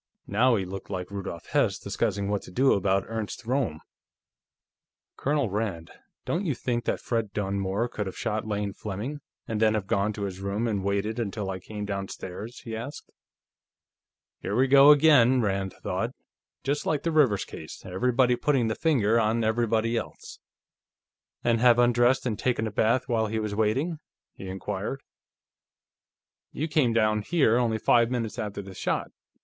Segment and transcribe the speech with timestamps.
[0.25, 3.77] Now he looked like Rudolf Hess discussing what to do about Ernst Roehm.
[5.15, 5.91] "Colonel Rand;
[6.25, 10.11] don't you think that Fred Dunmore could have shot Lane Fleming, and then have gone
[10.13, 13.11] to his room and waited until I came downstairs?" he asked.
[14.39, 15.39] Here we go again!
[15.41, 16.15] Rand thought.
[16.63, 20.39] Just like the Rivers case; everybody putting the finger on everybody else....
[21.43, 23.99] "And have undressed and taken a bath, while he was waiting?"
[24.33, 25.03] he inquired.
[26.51, 29.11] "You came down here only five minutes after the shot.